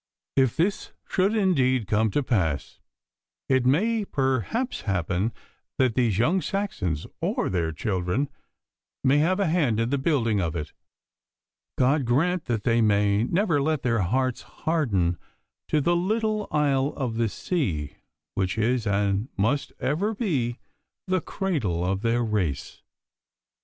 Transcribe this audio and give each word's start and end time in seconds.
If 0.35 0.57
this 0.57 0.93
should 1.07 1.35
indeed 1.35 1.85
come 1.85 2.09
to 2.09 2.23
pass, 2.23 2.79
it 3.47 3.67
may 3.67 4.03
perhaps 4.03 4.81
happen 4.81 5.31
that 5.77 5.93
these 5.93 6.17
young 6.17 6.41
Saxons 6.41 7.05
or 7.21 7.51
their 7.51 7.71
children 7.71 8.27
may 9.03 9.19
have 9.19 9.39
a 9.39 9.45
hand 9.45 9.79
in 9.79 9.91
the 9.91 9.99
building 9.99 10.41
of 10.41 10.55
it. 10.55 10.73
God 11.77 12.05
grant 12.05 12.45
that 12.45 12.63
they 12.63 12.81
may 12.81 13.25
never 13.25 13.61
let 13.61 13.83
their 13.83 13.99
hearts 14.01 14.41
harden 14.41 15.19
to 15.67 15.79
the 15.79 15.95
little 15.95 16.47
isle 16.49 16.93
of 16.97 17.17
the 17.17 17.29
sea, 17.29 17.97
which 18.33 18.57
is 18.57 18.87
and 18.87 19.29
must 19.37 19.71
ever 19.79 20.15
be 20.15 20.57
the 21.05 21.21
cradle 21.21 21.85
of 21.85 22.01
their 22.01 22.23
race. 22.23 22.81